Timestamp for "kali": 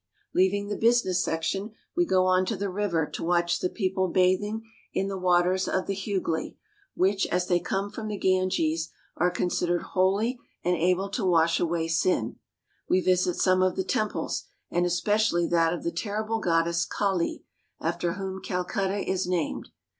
16.83-17.43